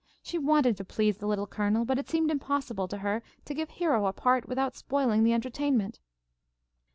[0.23, 3.69] She wanted to please the Little Colonel, but it seemed impossible to her to give
[3.69, 5.99] Hero a part without spoiling the entertainment.